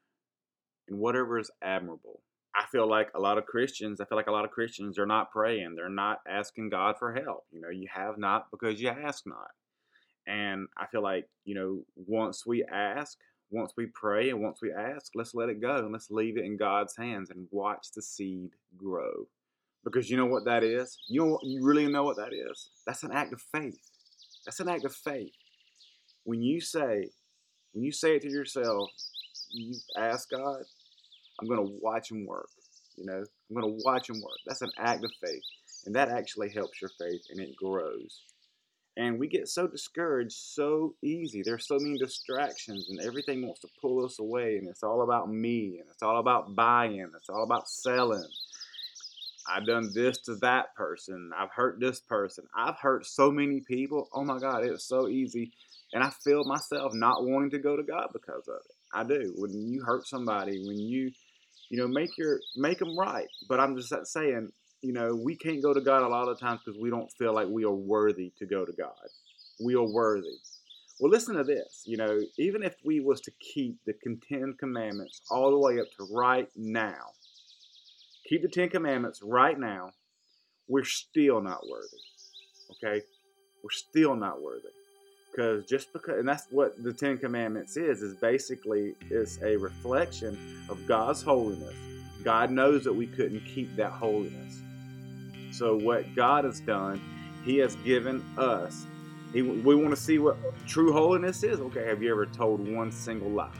and 0.88 1.00
whatever 1.00 1.40
is 1.40 1.50
admirable. 1.60 2.22
I 2.56 2.66
feel 2.72 2.90
like 2.90 3.10
a 3.14 3.20
lot 3.20 3.38
of 3.38 3.46
Christians, 3.46 4.00
I 4.00 4.06
feel 4.06 4.18
like 4.18 4.28
a 4.28 4.32
lot 4.32 4.46
of 4.46 4.52
Christians 4.52 4.98
are 4.98 5.06
not 5.06 5.32
praying. 5.32 5.76
They're 5.76 5.90
not 5.90 6.22
asking 6.28 6.70
God 6.70 6.96
for 6.98 7.14
help. 7.14 7.46
You 7.52 7.62
know, 7.62 7.70
you 7.70 7.88
have 7.94 8.18
not 8.18 8.50
because 8.52 8.82
you 8.82 8.90
ask 8.90 9.26
not. 9.26 9.52
And 10.28 10.68
I 10.78 10.88
feel 10.88 11.04
like, 11.04 11.28
you 11.44 11.56
know, 11.56 11.84
once 11.96 12.46
we 12.46 12.64
ask, 12.64 13.18
once 13.52 13.74
we 13.78 13.88
pray 13.88 14.30
and 14.30 14.42
once 14.42 14.60
we 14.62 14.72
ask, 14.72 15.12
let's 15.16 15.36
let 15.36 15.50
it 15.50 15.62
go 15.62 15.78
and 15.78 15.92
let's 15.92 16.10
leave 16.10 16.38
it 16.38 16.46
in 16.46 16.58
God's 16.58 16.96
hands 16.96 17.30
and 17.30 17.48
watch 17.52 17.88
the 17.94 18.02
seed 18.02 18.52
grow. 18.78 19.28
Because 19.84 20.10
you 20.10 20.18
know 20.18 20.26
what 20.26 20.46
that 20.46 20.64
is? 20.64 20.98
You 21.08 21.26
know, 21.26 21.40
you 21.44 21.64
really 21.64 21.88
know 21.88 22.04
what 22.04 22.18
that 22.18 22.34
is? 22.34 22.70
That's 22.88 23.04
an 23.04 23.12
act 23.12 23.34
of 23.34 23.42
faith. 23.42 23.78
That's 24.46 24.60
an 24.60 24.70
act 24.70 24.86
of 24.86 24.96
faith 24.96 25.34
when 26.26 26.42
you 26.42 26.60
say, 26.60 27.08
when 27.72 27.84
you 27.84 27.92
say 27.92 28.16
it 28.16 28.24
to 28.24 28.30
yourself, 28.30 28.90
you 29.52 29.76
ask 29.96 30.30
God, 30.30 30.64
I'm 31.40 31.48
going 31.48 31.66
to 31.66 31.78
watch 31.82 32.12
him 32.12 32.26
work. 32.26 32.50
You 32.96 33.06
know, 33.06 33.24
I'm 33.50 33.56
going 33.56 33.78
to 33.78 33.84
watch 33.84 34.10
him 34.10 34.22
work. 34.22 34.38
That's 34.46 34.62
an 34.62 34.72
act 34.78 35.04
of 35.04 35.12
faith. 35.22 35.44
And 35.86 35.96
that 35.96 36.10
actually 36.10 36.50
helps 36.50 36.82
your 36.82 36.92
faith 36.98 37.22
and 37.30 37.40
it 37.40 37.56
grows. 37.56 38.22
And 38.98 39.20
we 39.20 39.28
get 39.28 39.50
so 39.50 39.68
discouraged 39.68 40.32
so 40.32 40.96
easy. 41.04 41.44
There's 41.44 41.68
so 41.68 41.78
many 41.78 41.98
distractions 41.98 42.88
and 42.90 43.02
everything 43.02 43.46
wants 43.46 43.60
to 43.62 43.68
pull 43.82 44.06
us 44.06 44.20
away. 44.20 44.58
And 44.58 44.68
it's 44.70 44.84
all 44.84 45.02
about 45.02 45.30
me 45.30 45.80
and 45.80 45.90
it's 45.92 46.02
all 46.02 46.20
about 46.20 46.56
buying. 46.56 47.12
It's 47.16 47.30
all 47.30 47.44
about 47.44 47.68
selling. 47.68 48.28
I've 49.48 49.68
done 49.68 49.92
this 49.94 50.20
to 50.24 50.36
that 50.38 50.74
person. 50.76 51.32
I've 51.38 51.52
hurt 51.52 51.80
this 51.80 52.00
person. 52.00 52.46
I've 52.56 52.80
hurt 52.80 53.06
so 53.06 53.30
many 53.30 53.60
people. 53.60 54.08
Oh 54.14 54.24
my 54.24 54.40
God, 54.40 54.64
it's 54.64 54.86
so 54.86 55.10
easy 55.10 55.52
and 55.94 56.04
I 56.04 56.10
feel 56.10 56.44
myself 56.44 56.94
not 56.94 57.26
wanting 57.26 57.52
to 57.52 57.60
go 57.60 57.78
to 57.78 57.84
God 57.84 58.10
because 58.12 58.48
of 58.48 58.56
it. 58.56 58.72
I 58.94 59.04
do. 59.04 59.34
When 59.38 59.52
you 59.54 59.82
hurt 59.82 60.06
somebody, 60.06 60.66
when 60.68 60.78
you, 60.78 61.12
you 61.70 61.78
know, 61.78 61.88
make 61.88 62.18
your 62.18 62.40
make 62.56 62.80
them 62.80 62.98
right. 62.98 63.28
But 63.48 63.60
I'm 63.60 63.76
just 63.76 63.94
saying, 64.08 64.52
you 64.82 64.94
know, 64.94 65.16
we 65.16 65.36
can't 65.36 65.62
go 65.62 65.74
to 65.74 65.82
God 65.82 66.04
a 66.04 66.08
lot 66.08 66.28
of 66.28 66.40
times 66.40 66.62
because 66.66 66.80
we 66.80 66.90
don't 66.90 67.12
feel 67.18 67.34
like 67.34 67.48
we 67.48 67.66
are 67.66 67.74
worthy 67.74 68.32
to 68.38 68.46
go 68.46 68.66
to 68.66 68.72
God. 68.74 68.94
We 69.64 69.76
are 69.76 69.84
worthy. 69.84 70.38
Well, 71.00 71.12
listen 71.12 71.36
to 71.36 71.44
this. 71.44 71.84
You 71.86 71.98
know, 71.98 72.22
even 72.38 72.64
if 72.64 72.76
we 72.84 73.00
was 73.00 73.22
to 73.22 73.32
keep 73.40 73.78
the 73.86 73.94
Ten 74.30 74.56
Commandments 74.60 75.22
all 75.30 75.52
the 75.52 75.60
way 75.60 75.80
up 75.80 75.88
to 75.98 76.08
right 76.14 76.50
now, 76.56 77.12
keep 78.28 78.42
the 78.42 78.48
Ten 78.48 78.70
Commandments 78.70 79.22
right 79.24 79.60
now, 79.60 79.92
we're 80.68 80.86
still 80.86 81.42
not 81.42 81.62
worthy. 81.70 81.98
Okay, 82.72 83.06
we're 83.64 83.72
still 83.72 84.16
not 84.16 84.42
worthy 84.42 84.75
because 85.36 85.66
just 85.66 85.92
because 85.92 86.20
and 86.20 86.28
that's 86.28 86.48
what 86.50 86.82
the 86.82 86.94
ten 86.94 87.18
commandments 87.18 87.76
is 87.78 88.02
is 88.02 88.16
basically 88.16 88.96
it's 89.10 89.40
a 89.42 89.58
reflection 89.58 90.38
of 90.70 90.86
god's 90.88 91.22
holiness. 91.22 91.74
God 92.24 92.52
knows 92.52 92.84
that 92.86 92.94
we 92.94 93.08
couldn't 93.08 93.42
keep 93.42 93.76
that 93.76 93.92
holiness. 93.92 94.62
So 95.52 95.76
what 95.76 96.16
god 96.16 96.46
has 96.46 96.60
done 96.60 97.02
he 97.44 97.58
has 97.58 97.76
given 97.78 98.24
us. 98.38 98.86
He, 99.32 99.42
we 99.42 99.76
want 99.76 99.90
to 99.90 100.02
see 100.02 100.18
what 100.18 100.38
true 100.66 100.94
holiness 100.94 101.44
is? 101.44 101.60
Okay 101.60 101.86
have 101.86 102.02
you 102.02 102.12
ever 102.12 102.26
told 102.26 102.68
one 102.68 102.92
single 102.92 103.30
lie? 103.30 103.52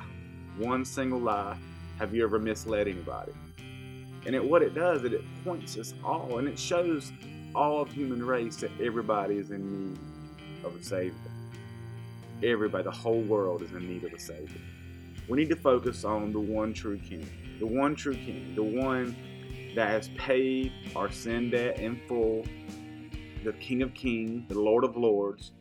One 0.58 0.86
single 0.86 1.20
lie. 1.20 1.58
Have 2.00 2.14
you 2.14 2.24
ever 2.24 2.40
misled 2.40 2.88
anybody? 2.88 3.34
And 4.26 4.34
it, 4.34 4.44
what 4.44 4.62
it 4.62 4.74
does 4.74 5.04
is 5.04 5.14
it 5.14 5.22
points 5.44 5.78
us 5.78 5.94
all 6.04 6.40
and 6.40 6.48
it 6.48 6.58
shows 6.58 7.12
all 7.54 7.82
of 7.82 7.92
human 7.92 8.26
race 8.26 8.56
that 8.58 8.72
everybody 8.82 9.38
is 9.38 9.52
in 9.52 9.92
need 9.92 10.00
of 10.66 10.76
a 10.76 10.84
savior 10.84 11.14
everybody, 12.46 12.84
the 12.84 12.92
whole 12.92 13.22
world 13.22 13.62
is 13.62 13.72
in 13.72 13.88
need 13.88 14.04
of 14.04 14.14
a 14.14 14.20
Savior. 14.20 14.62
We 15.28 15.38
need 15.38 15.50
to 15.50 15.56
focus 15.56 16.04
on 16.04 16.32
the 16.32 16.40
one 16.40 16.74
true 16.74 17.00
King, 17.00 17.28
the 17.60 17.66
one 17.66 17.96
true 17.96 18.16
King, 18.16 18.54
the 18.56 18.64
one 18.64 19.16
that 19.76 19.90
has 19.90 20.10
paid 20.10 20.72
our 20.96 21.12
sin 21.12 21.50
debt 21.50 21.80
in 21.80 22.00
full, 22.08 22.46
the 23.44 23.54
King 23.54 23.82
of 23.82 23.94
Kings, 23.94 24.48
the 24.48 24.60
Lord 24.60 24.84
of 24.84 24.96
Lords. 24.96 25.52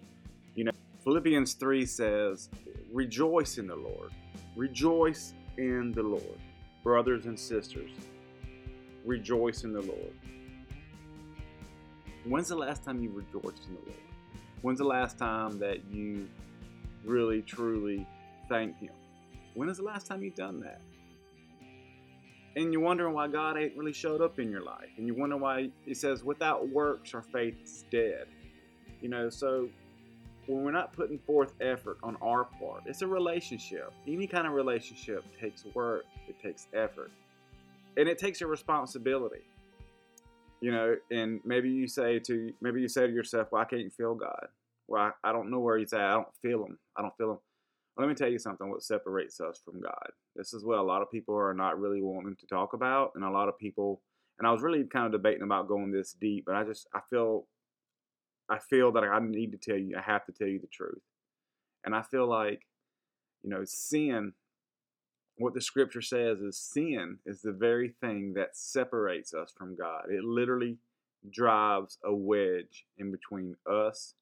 You 0.54 0.64
know, 0.64 0.72
Philippians 1.02 1.54
3 1.54 1.86
says, 1.86 2.50
Rejoice 2.92 3.58
in 3.58 3.66
the 3.66 3.76
Lord. 3.76 4.12
Rejoice 4.54 5.34
in 5.56 5.92
the 5.92 6.02
Lord. 6.02 6.38
Brothers 6.82 7.24
and 7.24 7.38
sisters, 7.38 7.90
rejoice 9.04 9.64
in 9.64 9.72
the 9.72 9.80
Lord. 9.80 10.12
When's 12.24 12.48
the 12.48 12.56
last 12.56 12.84
time 12.84 13.02
you 13.02 13.10
rejoiced 13.10 13.66
in 13.68 13.74
the 13.74 13.80
Lord? 13.80 14.02
When's 14.62 14.78
the 14.78 14.84
last 14.84 15.18
time 15.18 15.58
that 15.58 15.84
you 15.90 16.28
really, 17.04 17.42
truly 17.42 18.06
thank 18.48 18.78
Him. 18.78 18.94
When 19.54 19.68
is 19.68 19.78
the 19.78 19.84
last 19.84 20.06
time 20.06 20.22
you've 20.22 20.34
done 20.34 20.60
that? 20.60 20.80
And 22.56 22.72
you're 22.72 22.82
wondering 22.82 23.14
why 23.14 23.28
God 23.28 23.56
ain't 23.56 23.76
really 23.76 23.92
showed 23.92 24.20
up 24.20 24.38
in 24.38 24.50
your 24.50 24.62
life. 24.62 24.90
And 24.96 25.06
you 25.06 25.14
wonder 25.14 25.36
why 25.36 25.70
He 25.84 25.94
says, 25.94 26.22
without 26.22 26.68
works, 26.68 27.14
our 27.14 27.22
faith 27.22 27.56
is 27.62 27.84
dead. 27.90 28.26
You 29.00 29.08
know, 29.08 29.28
so 29.28 29.68
when 30.46 30.62
we're 30.62 30.72
not 30.72 30.92
putting 30.92 31.18
forth 31.18 31.54
effort 31.60 31.98
on 32.02 32.16
our 32.22 32.44
part, 32.44 32.82
it's 32.86 33.02
a 33.02 33.06
relationship. 33.06 33.92
Any 34.06 34.26
kind 34.26 34.46
of 34.46 34.52
relationship 34.52 35.24
takes 35.40 35.64
work, 35.74 36.04
it 36.28 36.40
takes 36.40 36.68
effort, 36.74 37.10
and 37.96 38.08
it 38.08 38.18
takes 38.18 38.40
a 38.40 38.46
responsibility. 38.46 39.44
You 40.60 40.72
know, 40.72 40.96
and 41.10 41.40
maybe 41.44 41.70
you 41.70 41.88
say 41.88 42.18
to 42.20 42.52
maybe 42.60 42.80
you 42.80 42.88
say 42.88 43.06
to 43.06 43.12
yourself, 43.12 43.52
"Well, 43.52 43.62
I 43.62 43.64
can't 43.64 43.92
feel 43.92 44.14
God. 44.14 44.48
Well, 44.88 45.02
I, 45.02 45.28
I 45.28 45.32
don't 45.32 45.50
know 45.50 45.60
where 45.60 45.78
He's 45.78 45.92
at. 45.92 46.00
I 46.00 46.14
don't 46.14 46.34
feel 46.42 46.64
Him. 46.64 46.78
I 46.96 47.02
don't 47.02 47.16
feel 47.16 47.32
Him." 47.32 47.38
Let 47.96 48.08
me 48.08 48.14
tell 48.14 48.30
you 48.30 48.38
something. 48.40 48.68
What 48.68 48.82
separates 48.82 49.40
us 49.40 49.60
from 49.64 49.80
God? 49.80 50.10
This 50.34 50.52
is 50.52 50.64
what 50.64 50.78
a 50.78 50.82
lot 50.82 51.02
of 51.02 51.10
people 51.12 51.36
are 51.36 51.54
not 51.54 51.78
really 51.78 52.02
wanting 52.02 52.36
to 52.36 52.46
talk 52.46 52.72
about, 52.72 53.12
and 53.14 53.24
a 53.24 53.30
lot 53.30 53.48
of 53.48 53.58
people. 53.58 54.02
And 54.38 54.48
I 54.48 54.52
was 54.52 54.62
really 54.62 54.82
kind 54.84 55.06
of 55.06 55.12
debating 55.12 55.42
about 55.42 55.68
going 55.68 55.92
this 55.92 56.12
deep, 56.12 56.44
but 56.46 56.56
I 56.56 56.64
just 56.64 56.88
I 56.92 57.00
feel 57.08 57.46
I 58.48 58.58
feel 58.58 58.92
that 58.92 59.04
I 59.04 59.18
need 59.20 59.52
to 59.52 59.58
tell 59.58 59.78
you, 59.78 59.96
I 59.96 60.02
have 60.02 60.26
to 60.26 60.32
tell 60.32 60.48
you 60.48 60.60
the 60.60 60.66
truth. 60.66 61.02
And 61.84 61.94
I 61.94 62.02
feel 62.02 62.28
like, 62.28 62.66
you 63.42 63.50
know, 63.50 63.64
sin, 63.64 64.32
what 65.36 65.54
the 65.54 65.60
scripture 65.60 66.02
says 66.02 66.40
is 66.40 66.58
sin 66.58 67.18
is 67.26 67.42
the 67.42 67.52
very 67.52 67.94
thing 68.00 68.34
that 68.34 68.56
separates 68.56 69.34
us 69.34 69.52
from 69.56 69.76
God. 69.76 70.10
It 70.10 70.24
literally 70.24 70.78
drives 71.30 71.98
a 72.04 72.14
wedge 72.14 72.84
in 72.98 73.10
between 73.10 73.56
us 73.70 74.14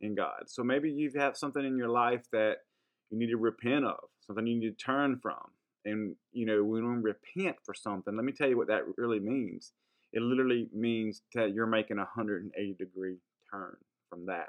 and 0.00 0.16
God. 0.16 0.44
So 0.46 0.62
maybe 0.62 0.90
you 0.90 1.10
have 1.16 1.36
something 1.36 1.64
in 1.64 1.76
your 1.76 1.88
life 1.88 2.24
that 2.32 2.58
you 3.10 3.18
need 3.18 3.30
to 3.30 3.36
repent 3.36 3.84
of, 3.84 3.98
something 4.26 4.46
you 4.46 4.58
need 4.58 4.78
to 4.78 4.84
turn 4.84 5.18
from. 5.20 5.40
And, 5.84 6.16
you 6.32 6.46
know, 6.46 6.64
when 6.64 6.84
we 6.84 7.02
repent 7.02 7.56
for 7.64 7.72
something, 7.72 8.16
let 8.16 8.24
me 8.24 8.32
tell 8.32 8.48
you 8.48 8.56
what 8.56 8.66
that 8.68 8.82
really 8.96 9.20
means. 9.20 9.72
It 10.12 10.22
literally 10.22 10.68
means 10.72 11.22
that 11.34 11.52
you're 11.54 11.66
making 11.66 11.98
a 11.98 12.08
180 12.16 12.74
degree 12.74 13.16
turn 13.52 13.76
from 14.08 14.26
that. 14.26 14.48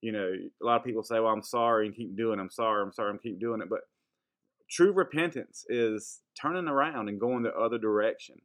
You 0.00 0.12
know, 0.12 0.32
a 0.62 0.64
lot 0.64 0.76
of 0.76 0.84
people 0.84 1.02
say, 1.02 1.18
"Well, 1.18 1.32
I'm 1.32 1.42
sorry," 1.42 1.86
and 1.86 1.94
keep 1.94 2.16
doing. 2.16 2.38
It. 2.38 2.42
I'm 2.42 2.50
sorry. 2.50 2.82
I'm 2.82 2.92
sorry. 2.92 3.10
I'm 3.10 3.18
keep 3.18 3.40
doing 3.40 3.60
it. 3.60 3.68
But 3.68 3.80
true 4.70 4.92
repentance 4.92 5.64
is 5.68 6.20
turning 6.40 6.68
around 6.68 7.08
and 7.08 7.20
going 7.20 7.42
the 7.42 7.54
other 7.54 7.78
direction. 7.78 8.36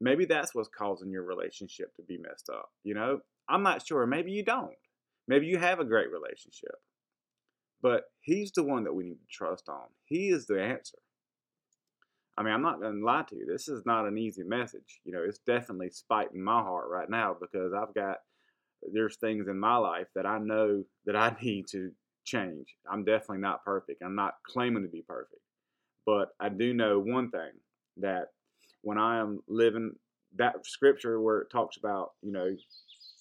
Maybe 0.00 0.24
that's 0.24 0.54
what's 0.54 0.68
causing 0.68 1.10
your 1.10 1.24
relationship 1.24 1.94
to 1.96 2.02
be 2.02 2.18
messed 2.18 2.48
up. 2.48 2.70
You 2.82 2.94
know, 2.94 3.20
I'm 3.48 3.62
not 3.62 3.86
sure. 3.86 4.06
Maybe 4.06 4.32
you 4.32 4.44
don't. 4.44 4.72
Maybe 5.30 5.46
you 5.46 5.58
have 5.58 5.78
a 5.78 5.84
great 5.84 6.10
relationship. 6.10 6.74
But 7.80 8.02
he's 8.20 8.50
the 8.50 8.64
one 8.64 8.82
that 8.82 8.92
we 8.92 9.04
need 9.04 9.20
to 9.20 9.30
trust 9.30 9.68
on. 9.68 9.86
He 10.04 10.30
is 10.30 10.46
the 10.46 10.60
answer. 10.60 10.98
I 12.36 12.42
mean, 12.42 12.52
I'm 12.52 12.62
not 12.62 12.80
going 12.80 12.98
to 12.98 13.04
lie 13.04 13.22
to 13.28 13.36
you. 13.36 13.46
This 13.46 13.68
is 13.68 13.86
not 13.86 14.08
an 14.08 14.18
easy 14.18 14.42
message. 14.42 15.00
You 15.04 15.12
know, 15.12 15.22
it's 15.22 15.38
definitely 15.46 15.90
spiting 15.90 16.42
my 16.42 16.60
heart 16.60 16.88
right 16.90 17.08
now 17.08 17.36
because 17.40 17.72
I've 17.72 17.94
got 17.94 18.16
there's 18.92 19.18
things 19.18 19.46
in 19.46 19.60
my 19.60 19.76
life 19.76 20.08
that 20.16 20.26
I 20.26 20.38
know 20.38 20.82
that 21.06 21.14
I 21.14 21.36
need 21.42 21.66
to 21.70 21.92
change. 22.24 22.66
I'm 22.90 23.04
definitely 23.04 23.38
not 23.38 23.64
perfect. 23.64 24.02
I'm 24.02 24.16
not 24.16 24.34
claiming 24.44 24.82
to 24.82 24.88
be 24.88 25.04
perfect. 25.06 25.42
But 26.06 26.30
I 26.40 26.48
do 26.48 26.74
know 26.74 26.98
one 26.98 27.30
thing 27.30 27.52
that 27.98 28.30
when 28.82 28.98
I 28.98 29.20
am 29.20 29.44
living 29.46 29.92
that 30.36 30.66
scripture 30.66 31.20
where 31.20 31.40
it 31.40 31.50
talks 31.50 31.76
about, 31.76 32.12
you 32.22 32.32
know, 32.32 32.56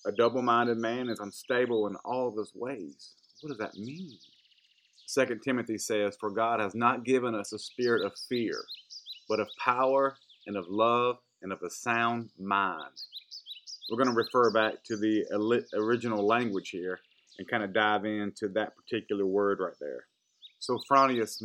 a 0.06 0.12
double 0.12 0.42
minded 0.42 0.78
man 0.78 1.10
is 1.10 1.20
unstable 1.20 1.88
in 1.88 1.96
all 2.06 2.28
of 2.28 2.38
his 2.38 2.52
ways. 2.56 3.12
What 3.42 3.50
does 3.50 3.58
that 3.58 3.76
mean? 3.76 4.18
Second 5.06 5.42
Timothy 5.42 5.78
says, 5.78 6.16
For 6.20 6.30
God 6.30 6.60
has 6.60 6.76
not 6.76 7.04
given 7.04 7.36
us 7.36 7.52
a 7.52 7.60
spirit 7.60 8.06
of 8.06 8.14
fear, 8.30 8.64
but 9.28 9.40
of 9.40 9.48
power 9.64 10.16
and 10.48 10.56
of 10.56 10.68
love 10.70 11.18
and 11.42 11.52
of 11.52 11.62
a 11.64 11.70
sound 11.70 12.30
mind 12.40 12.94
we're 13.90 13.98
going 13.98 14.10
to 14.10 14.16
refer 14.16 14.52
back 14.52 14.84
to 14.86 14.98
the 14.98 15.26
original 15.74 16.26
language 16.26 16.70
here 16.70 17.00
and 17.38 17.48
kind 17.48 17.64
of 17.64 17.74
dive 17.74 18.06
into 18.06 18.48
that 18.50 18.74
particular 18.76 19.26
word 19.26 19.60
right 19.60 19.74
there. 19.80 20.06
So 20.60 20.80
phroneos 20.90 21.42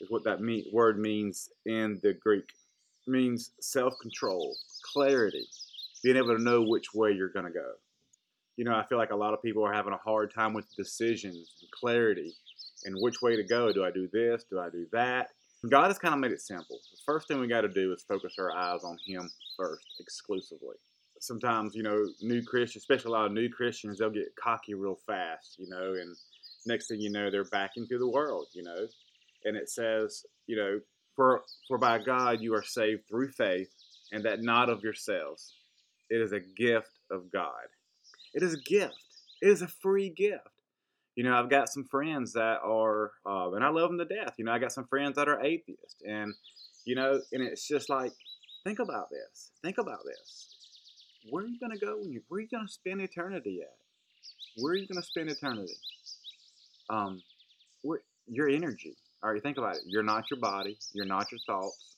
is 0.00 0.10
what 0.10 0.24
that 0.24 0.40
word 0.72 0.98
means 0.98 1.50
in 1.66 2.00
the 2.02 2.14
Greek. 2.14 2.50
Means 3.08 3.52
self-control, 3.60 4.54
clarity, 4.92 5.46
being 6.02 6.16
able 6.16 6.36
to 6.36 6.42
know 6.42 6.62
which 6.62 6.94
way 6.94 7.12
you're 7.12 7.30
going 7.30 7.46
to 7.46 7.50
go. 7.50 7.72
You 8.56 8.64
know, 8.64 8.74
I 8.74 8.84
feel 8.86 8.98
like 8.98 9.12
a 9.12 9.16
lot 9.16 9.34
of 9.34 9.42
people 9.42 9.64
are 9.64 9.72
having 9.72 9.92
a 9.92 9.98
hard 9.98 10.32
time 10.34 10.52
with 10.52 10.66
decisions 10.76 11.54
and 11.62 11.70
clarity 11.70 12.34
and 12.84 12.94
which 13.00 13.22
way 13.22 13.36
to 13.36 13.42
go. 13.42 13.72
Do 13.72 13.84
I 13.84 13.90
do 13.90 14.08
this? 14.12 14.44
Do 14.50 14.60
I 14.60 14.68
do 14.68 14.86
that? 14.92 15.28
God 15.68 15.86
has 15.86 15.98
kind 15.98 16.14
of 16.14 16.20
made 16.20 16.32
it 16.32 16.40
simple. 16.40 16.78
The 16.90 17.00
first 17.04 17.28
thing 17.28 17.40
we 17.40 17.48
got 17.48 17.62
to 17.62 17.68
do 17.68 17.92
is 17.92 18.02
focus 18.02 18.34
our 18.38 18.54
eyes 18.54 18.84
on 18.84 18.98
Him 19.06 19.30
first, 19.56 19.86
exclusively 20.00 20.76
sometimes 21.20 21.74
you 21.74 21.82
know 21.82 22.06
new 22.20 22.42
Christians, 22.42 22.82
especially 22.82 23.10
a 23.10 23.12
lot 23.12 23.26
of 23.26 23.32
new 23.32 23.48
Christians, 23.48 23.98
they'll 23.98 24.10
get 24.10 24.34
cocky 24.36 24.74
real 24.74 24.98
fast, 25.06 25.56
you 25.58 25.68
know, 25.68 25.94
and 25.94 26.16
next 26.66 26.88
thing 26.88 27.00
you 27.00 27.10
know, 27.10 27.30
they're 27.30 27.44
back 27.44 27.72
into 27.76 27.98
the 27.98 28.08
world, 28.08 28.46
you 28.52 28.62
know, 28.62 28.86
and 29.44 29.56
it 29.56 29.68
says, 29.68 30.24
you 30.46 30.56
know, 30.56 30.80
for 31.18 31.42
for 31.66 31.78
by 31.78 31.98
God 31.98 32.40
you 32.40 32.54
are 32.54 32.62
saved 32.62 33.08
through 33.08 33.32
faith, 33.32 33.68
and 34.12 34.24
that 34.24 34.40
not 34.40 34.70
of 34.70 34.82
yourselves. 34.82 35.54
It 36.08 36.22
is 36.22 36.32
a 36.32 36.40
gift 36.40 36.92
of 37.10 37.30
God. 37.30 37.68
It 38.32 38.42
is 38.42 38.54
a 38.54 38.60
gift. 38.60 38.94
It 39.42 39.48
is 39.48 39.60
a 39.60 39.68
free 39.68 40.08
gift. 40.08 40.48
You 41.16 41.24
know, 41.24 41.34
I've 41.34 41.50
got 41.50 41.68
some 41.68 41.84
friends 41.84 42.34
that 42.34 42.60
are, 42.64 43.10
uh, 43.26 43.50
and 43.52 43.64
I 43.64 43.70
love 43.70 43.90
them 43.90 43.98
to 43.98 44.04
death. 44.04 44.34
You 44.38 44.44
know, 44.44 44.52
I 44.52 44.60
got 44.60 44.72
some 44.72 44.86
friends 44.86 45.16
that 45.16 45.28
are 45.28 45.42
atheists, 45.42 45.96
and 46.06 46.34
you 46.84 46.94
know, 46.94 47.20
and 47.32 47.42
it's 47.42 47.66
just 47.66 47.90
like, 47.90 48.12
think 48.64 48.78
about 48.78 49.10
this. 49.10 49.50
Think 49.62 49.78
about 49.78 50.04
this 50.04 50.48
where 51.30 51.44
are 51.44 51.48
you 51.48 51.58
going 51.58 51.72
to 51.72 51.78
go 51.78 51.98
when 51.98 52.12
you, 52.12 52.22
where 52.28 52.38
are 52.38 52.42
you 52.42 52.48
going 52.48 52.66
to 52.66 52.72
spend 52.72 53.00
eternity 53.00 53.60
at? 53.62 53.74
Where 54.56 54.72
are 54.72 54.76
you 54.76 54.86
going 54.86 55.00
to 55.00 55.06
spend 55.06 55.30
eternity? 55.30 55.74
Um, 56.90 57.22
where, 57.82 58.00
your 58.26 58.48
energy. 58.48 58.96
All 59.22 59.32
right, 59.32 59.42
think 59.42 59.58
about 59.58 59.76
it. 59.76 59.82
You're 59.86 60.02
not 60.02 60.30
your 60.30 60.40
body. 60.40 60.78
You're 60.92 61.06
not 61.06 61.30
your 61.32 61.40
thoughts. 61.46 61.96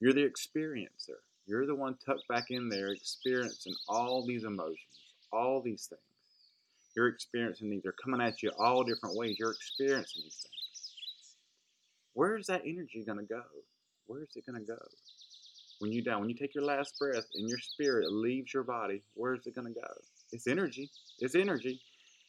You're 0.00 0.12
the 0.12 0.28
experiencer. 0.28 1.18
You're 1.46 1.66
the 1.66 1.74
one 1.74 1.96
tucked 2.04 2.26
back 2.28 2.46
in 2.50 2.68
there 2.68 2.88
experiencing 2.88 3.74
all 3.88 4.24
these 4.26 4.44
emotions, 4.44 4.78
all 5.32 5.62
these 5.62 5.86
things. 5.86 6.00
You're 6.96 7.08
experiencing 7.08 7.70
these. 7.70 7.82
They're 7.82 7.92
coming 7.92 8.20
at 8.20 8.42
you 8.42 8.50
all 8.58 8.82
different 8.84 9.16
ways. 9.16 9.36
You're 9.38 9.52
experiencing 9.52 10.22
these 10.24 10.42
things. 10.42 11.36
Where 12.14 12.36
is 12.36 12.46
that 12.46 12.62
energy 12.64 13.04
going 13.04 13.18
to 13.18 13.24
go? 13.24 13.42
Where 14.06 14.22
is 14.22 14.30
it 14.34 14.46
going 14.46 14.60
to 14.60 14.66
go? 14.66 14.78
when 15.78 15.92
you 15.92 16.02
die, 16.02 16.16
when 16.16 16.28
you 16.28 16.34
take 16.34 16.54
your 16.54 16.64
last 16.64 16.98
breath 16.98 17.26
and 17.34 17.48
your 17.48 17.58
spirit 17.58 18.10
leaves 18.10 18.52
your 18.52 18.62
body, 18.62 19.02
where 19.14 19.34
is 19.34 19.46
it 19.46 19.54
going 19.54 19.72
to 19.72 19.78
go? 19.78 19.86
It's 20.32 20.46
energy. 20.46 20.90
It's 21.18 21.34
energy. 21.34 21.80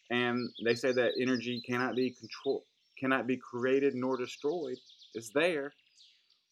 And 0.09 0.49
they 0.63 0.75
say 0.75 0.91
that 0.93 1.13
energy 1.19 1.61
cannot 1.65 1.95
be 1.95 2.11
controlled, 2.11 2.63
cannot 2.97 3.27
be 3.27 3.37
created 3.37 3.93
nor 3.95 4.17
destroyed. 4.17 4.77
It's 5.13 5.29
there. 5.29 5.73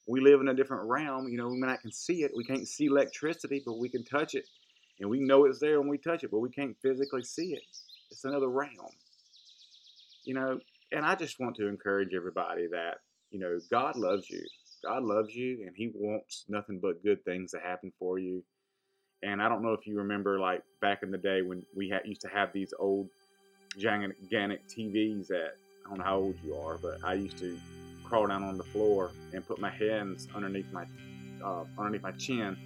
We 0.07 0.21
live 0.21 0.41
in 0.41 0.49
a 0.49 0.53
different 0.53 0.87
realm. 0.87 1.27
You 1.29 1.37
know, 1.37 1.47
we 1.47 1.59
not 1.59 1.81
can 1.81 1.91
see 1.91 2.23
it. 2.23 2.31
We 2.35 2.43
can't 2.43 2.67
see 2.67 2.85
electricity, 2.85 3.63
but 3.65 3.79
we 3.79 3.89
can 3.89 4.03
touch 4.03 4.35
it. 4.35 4.45
And 4.99 5.09
we 5.09 5.19
know 5.19 5.45
it's 5.45 5.59
there 5.59 5.79
when 5.79 5.89
we 5.89 5.97
touch 5.97 6.23
it, 6.23 6.31
but 6.31 6.39
we 6.39 6.49
can't 6.49 6.75
physically 6.81 7.23
see 7.23 7.53
it. 7.53 7.63
It's 8.11 8.23
another 8.23 8.49
realm. 8.49 8.91
You 10.23 10.35
know, 10.35 10.59
and 10.91 11.05
I 11.05 11.15
just 11.15 11.39
want 11.39 11.55
to 11.57 11.67
encourage 11.67 12.13
everybody 12.13 12.67
that, 12.67 12.99
you 13.31 13.39
know, 13.39 13.59
God 13.69 13.95
loves 13.95 14.29
you. 14.29 14.43
God 14.83 15.03
loves 15.03 15.33
you 15.35 15.63
and 15.65 15.75
He 15.75 15.91
wants 15.93 16.45
nothing 16.47 16.79
but 16.79 17.03
good 17.03 17.23
things 17.25 17.51
to 17.51 17.59
happen 17.59 17.91
for 17.97 18.19
you. 18.19 18.43
And 19.23 19.41
I 19.41 19.49
don't 19.49 19.63
know 19.63 19.73
if 19.73 19.87
you 19.87 19.97
remember, 19.97 20.39
like 20.39 20.61
back 20.81 21.01
in 21.01 21.11
the 21.11 21.17
day 21.17 21.41
when 21.41 21.63
we 21.75 21.91
used 22.05 22.21
to 22.21 22.27
have 22.27 22.53
these 22.53 22.73
old 22.77 23.09
gigantic 23.77 24.67
TVs 24.67 25.27
that 25.27 25.55
I 25.85 25.89
don't 25.89 25.99
know 25.99 26.03
how 26.03 26.17
old 26.17 26.35
you 26.43 26.55
are, 26.55 26.77
but 26.77 26.97
I 27.03 27.13
used 27.13 27.37
to 27.39 27.57
crawl 28.03 28.27
down 28.27 28.43
on 28.43 28.57
the 28.57 28.63
floor 28.63 29.11
and 29.33 29.45
put 29.45 29.59
my 29.59 29.69
hands 29.69 30.27
underneath 30.35 30.71
my 30.71 30.85
uh, 31.43 31.65
underneath 31.77 32.03
my 32.03 32.11
chin 32.11 32.57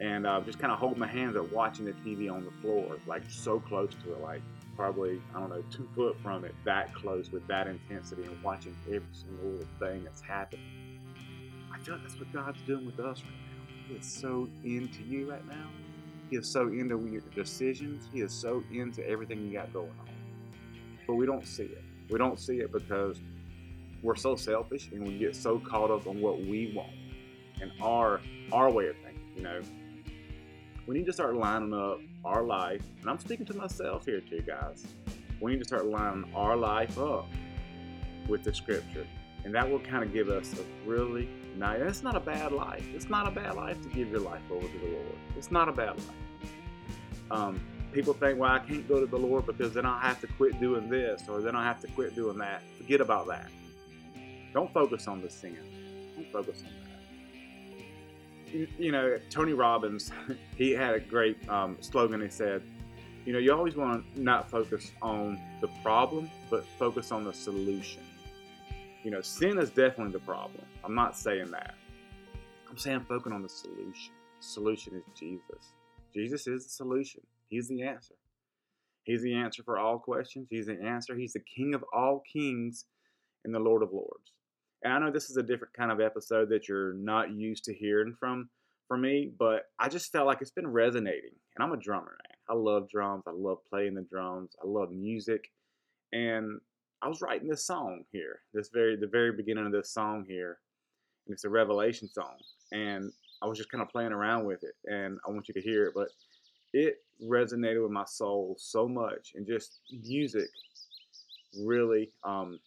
and 0.00 0.26
uh, 0.26 0.40
just 0.40 0.58
kind 0.58 0.72
of 0.72 0.78
hold 0.78 0.96
my 0.96 1.06
hands 1.06 1.36
up 1.36 1.50
watching 1.52 1.84
the 1.84 1.92
TV 1.92 2.32
on 2.32 2.44
the 2.44 2.50
floor, 2.62 2.96
like 3.06 3.22
so 3.28 3.60
close 3.60 3.90
to 4.04 4.12
it, 4.12 4.20
like 4.20 4.42
probably 4.76 5.20
I 5.34 5.40
don't 5.40 5.50
know 5.50 5.62
two 5.70 5.88
foot 5.94 6.16
from 6.22 6.44
it, 6.44 6.54
that 6.64 6.94
close 6.94 7.30
with 7.30 7.46
that 7.46 7.66
intensity, 7.68 8.22
and 8.24 8.42
watching 8.42 8.74
every 8.88 9.02
single 9.12 9.66
thing 9.78 10.04
that's 10.04 10.20
happening 10.20 10.64
I 11.74 11.78
feel 11.78 11.94
like 11.94 12.04
that's 12.04 12.18
what 12.18 12.32
God's 12.32 12.60
doing 12.66 12.86
with 12.86 13.00
us 13.00 13.20
right 13.22 13.30
now. 13.30 13.74
He 13.88 13.94
is 13.94 14.06
so 14.06 14.48
into 14.62 15.02
you 15.02 15.30
right 15.30 15.46
now. 15.46 15.68
He 16.30 16.36
is 16.36 16.48
so 16.48 16.68
into 16.68 16.98
your 17.06 17.22
decisions. 17.34 18.08
He 18.12 18.20
is 18.20 18.32
so 18.32 18.62
into 18.72 19.06
everything 19.08 19.46
you 19.46 19.52
got 19.52 19.72
going 19.72 19.90
on. 20.00 20.08
But 21.06 21.14
we 21.14 21.26
don't 21.26 21.46
see 21.46 21.64
it. 21.64 21.84
We 22.10 22.18
don't 22.18 22.38
see 22.38 22.56
it 22.58 22.72
because 22.72 23.20
we're 24.02 24.16
so 24.16 24.36
selfish 24.36 24.90
and 24.92 25.06
we 25.06 25.18
get 25.18 25.34
so 25.34 25.58
caught 25.58 25.90
up 25.90 26.06
on 26.06 26.20
what 26.20 26.40
we 26.40 26.72
want 26.74 26.92
and 27.60 27.72
our 27.80 28.20
our 28.52 28.70
way 28.70 28.88
of 28.88 28.96
thinking. 28.96 29.22
You 29.36 29.42
know, 29.42 29.60
we 30.86 30.94
need 30.96 31.06
to 31.06 31.12
start 31.12 31.34
lining 31.34 31.72
up 31.72 31.98
our 32.24 32.42
life, 32.42 32.82
and 33.00 33.10
I'm 33.10 33.18
speaking 33.18 33.46
to 33.46 33.54
myself 33.54 34.04
here 34.04 34.20
too, 34.20 34.42
guys. 34.42 34.84
We 35.40 35.52
need 35.52 35.60
to 35.60 35.64
start 35.64 35.86
lining 35.86 36.30
our 36.34 36.56
life 36.56 36.98
up 36.98 37.26
with 38.28 38.44
the 38.44 38.54
scripture. 38.54 39.06
And 39.44 39.54
that 39.54 39.68
will 39.70 39.80
kind 39.80 40.02
of 40.02 40.12
give 40.12 40.28
us 40.28 40.54
a 40.54 40.88
really 40.88 41.28
nice, 41.56 41.80
it's 41.82 42.02
not 42.02 42.16
a 42.16 42.20
bad 42.20 42.52
life. 42.52 42.84
It's 42.94 43.10
not 43.10 43.28
a 43.28 43.30
bad 43.30 43.56
life 43.56 43.80
to 43.82 43.88
give 43.88 44.08
your 44.08 44.20
life 44.20 44.42
over 44.50 44.66
to 44.66 44.78
the 44.78 44.86
Lord. 44.86 45.16
It's 45.36 45.50
not 45.50 45.68
a 45.68 45.72
bad 45.72 45.96
life. 45.96 46.50
Um, 47.30 47.60
people 47.92 48.14
think, 48.14 48.38
well, 48.38 48.50
I 48.50 48.58
can't 48.58 48.86
go 48.88 49.00
to 49.00 49.06
the 49.06 49.18
Lord 49.18 49.46
because 49.46 49.74
then 49.74 49.84
I'll 49.86 49.98
have 49.98 50.20
to 50.22 50.26
quit 50.26 50.58
doing 50.60 50.88
this 50.88 51.22
or 51.28 51.40
then 51.40 51.54
I'll 51.54 51.64
have 51.64 51.80
to 51.82 51.88
quit 51.88 52.14
doing 52.14 52.38
that. 52.38 52.62
Forget 52.78 53.00
about 53.00 53.26
that. 53.28 53.48
Don't 54.52 54.72
focus 54.72 55.08
on 55.08 55.20
the 55.20 55.28
sin. 55.28 55.58
Don't 56.14 56.30
focus 56.32 56.62
on 56.64 56.72
that. 56.72 58.54
You, 58.54 58.68
you 58.78 58.92
know, 58.92 59.18
Tony 59.30 59.52
Robbins, 59.52 60.12
he 60.56 60.70
had 60.70 60.94
a 60.94 61.00
great 61.00 61.36
um, 61.48 61.76
slogan. 61.80 62.20
He 62.20 62.28
said, 62.28 62.62
you 63.24 63.32
know, 63.32 63.38
you 63.38 63.52
always 63.52 63.74
want 63.74 64.04
to 64.14 64.22
not 64.22 64.50
focus 64.50 64.92
on 65.02 65.40
the 65.60 65.68
problem, 65.82 66.30
but 66.50 66.64
focus 66.78 67.10
on 67.10 67.24
the 67.24 67.32
solution. 67.32 68.02
You 69.04 69.10
know, 69.10 69.20
sin 69.20 69.58
is 69.58 69.68
definitely 69.68 70.12
the 70.12 70.20
problem. 70.20 70.64
I'm 70.82 70.94
not 70.94 71.16
saying 71.16 71.50
that. 71.50 71.74
I'm 72.70 72.78
saying 72.78 72.96
I'm 72.96 73.04
focusing 73.04 73.34
on 73.34 73.42
the 73.42 73.48
solution. 73.48 74.12
The 74.40 74.46
solution 74.46 74.94
is 74.96 75.02
Jesus. 75.14 75.72
Jesus 76.14 76.46
is 76.46 76.64
the 76.64 76.70
solution. 76.70 77.20
He's 77.50 77.68
the 77.68 77.82
answer. 77.82 78.14
He's 79.04 79.22
the 79.22 79.34
answer 79.34 79.62
for 79.62 79.78
all 79.78 79.98
questions. 79.98 80.48
He's 80.48 80.66
the 80.66 80.80
answer. 80.82 81.14
He's 81.14 81.34
the 81.34 81.40
King 81.40 81.74
of 81.74 81.84
all 81.92 82.22
kings 82.32 82.86
and 83.44 83.54
the 83.54 83.58
Lord 83.58 83.82
of 83.82 83.92
lords. 83.92 84.32
And 84.82 84.92
I 84.92 84.98
know 84.98 85.12
this 85.12 85.28
is 85.28 85.36
a 85.36 85.42
different 85.42 85.74
kind 85.74 85.92
of 85.92 86.00
episode 86.00 86.48
that 86.48 86.66
you're 86.66 86.94
not 86.94 87.30
used 87.30 87.64
to 87.64 87.74
hearing 87.74 88.16
from 88.18 88.48
from 88.88 89.02
me, 89.02 89.30
but 89.38 89.64
I 89.78 89.88
just 89.88 90.12
felt 90.12 90.26
like 90.26 90.40
it's 90.40 90.50
been 90.50 90.66
resonating. 90.66 91.30
And 91.56 91.64
I'm 91.64 91.72
a 91.72 91.80
drummer, 91.80 92.16
man. 92.22 92.36
I 92.48 92.54
love 92.54 92.88
drums. 92.90 93.24
I 93.26 93.32
love 93.34 93.58
playing 93.68 93.94
the 93.94 94.02
drums. 94.02 94.50
I 94.62 94.66
love 94.66 94.90
music. 94.90 95.50
And 96.12 96.60
I 97.04 97.08
was 97.08 97.20
writing 97.20 97.48
this 97.48 97.66
song 97.66 98.04
here, 98.12 98.40
this 98.54 98.70
very 98.70 98.96
the 98.96 99.06
very 99.06 99.30
beginning 99.30 99.66
of 99.66 99.72
this 99.72 99.90
song 99.90 100.24
here, 100.26 100.58
and 101.26 101.34
it's 101.34 101.44
a 101.44 101.50
Revelation 101.50 102.08
song. 102.08 102.36
And 102.72 103.12
I 103.42 103.46
was 103.46 103.58
just 103.58 103.70
kind 103.70 103.82
of 103.82 103.90
playing 103.90 104.12
around 104.12 104.46
with 104.46 104.64
it, 104.64 104.74
and 104.86 105.18
I 105.26 105.30
want 105.30 105.46
you 105.48 105.54
to 105.54 105.60
hear 105.60 105.84
it. 105.84 105.92
But 105.94 106.08
it 106.72 107.02
resonated 107.22 107.82
with 107.82 107.92
my 107.92 108.06
soul 108.06 108.56
so 108.58 108.88
much, 108.88 109.32
and 109.34 109.46
just 109.46 109.80
music 109.92 110.48
really, 111.62 112.10
um, 112.24 112.58